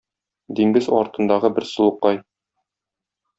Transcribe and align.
Диңгез 0.59 0.87
артындагы 0.99 1.51
бер 1.59 1.67
сылукай 1.73 2.19